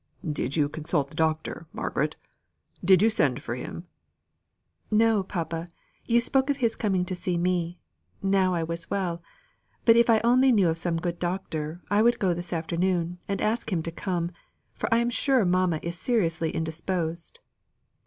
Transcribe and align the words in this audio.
"Did 0.27 0.55
you 0.57 0.67
consult 0.67 1.09
the 1.11 1.15
doctor, 1.15 1.67
Margaret? 1.71 2.15
Did 2.83 3.03
you 3.03 3.11
send 3.11 3.43
for 3.43 3.55
him?" 3.55 3.85
"No, 4.89 5.21
papa, 5.21 5.69
you 6.07 6.19
spoke 6.19 6.49
of 6.49 6.57
his 6.57 6.75
coming 6.75 7.05
to 7.05 7.13
see 7.13 7.37
me. 7.37 7.77
Now 8.19 8.55
I 8.55 8.63
was 8.63 8.89
well. 8.89 9.21
But 9.85 9.95
if 9.97 10.09
I 10.09 10.19
only 10.23 10.51
knew 10.51 10.69
of 10.69 10.79
some 10.79 10.97
good 10.97 11.19
doctor, 11.19 11.83
I 11.91 12.01
would 12.01 12.17
go 12.17 12.33
this 12.33 12.51
afternoon, 12.51 13.19
and 13.27 13.39
ask 13.41 13.71
him 13.71 13.83
to 13.83 13.91
come, 13.91 14.31
for 14.73 14.91
I 14.91 14.97
am 14.97 15.11
sure 15.11 15.45
mamma 15.45 15.79
is 15.83 15.99
seriously 15.99 16.49
indisposed." 16.49 17.37